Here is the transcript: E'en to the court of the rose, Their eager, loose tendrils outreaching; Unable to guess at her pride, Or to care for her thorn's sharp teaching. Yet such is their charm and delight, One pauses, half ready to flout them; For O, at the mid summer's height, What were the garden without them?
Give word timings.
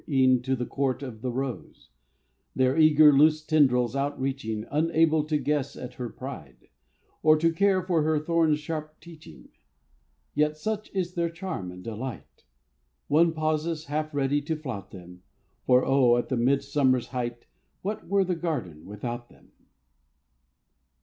E'en 0.09 0.41
to 0.41 0.55
the 0.55 0.65
court 0.65 1.03
of 1.03 1.21
the 1.21 1.29
rose, 1.31 1.91
Their 2.55 2.75
eager, 2.75 3.13
loose 3.13 3.45
tendrils 3.45 3.95
outreaching; 3.95 4.65
Unable 4.71 5.23
to 5.25 5.37
guess 5.37 5.75
at 5.75 5.93
her 5.93 6.09
pride, 6.09 6.69
Or 7.21 7.37
to 7.37 7.53
care 7.53 7.83
for 7.83 8.01
her 8.01 8.17
thorn's 8.17 8.57
sharp 8.57 8.99
teaching. 8.99 9.49
Yet 10.33 10.57
such 10.57 10.89
is 10.95 11.13
their 11.13 11.29
charm 11.29 11.71
and 11.71 11.83
delight, 11.83 12.45
One 13.09 13.31
pauses, 13.31 13.85
half 13.85 14.11
ready 14.15 14.41
to 14.41 14.55
flout 14.55 14.89
them; 14.89 15.21
For 15.67 15.85
O, 15.85 16.17
at 16.17 16.29
the 16.29 16.35
mid 16.37 16.63
summer's 16.63 17.09
height, 17.09 17.45
What 17.83 18.07
were 18.07 18.23
the 18.23 18.33
garden 18.33 18.85
without 18.87 19.29
them? 19.29 19.51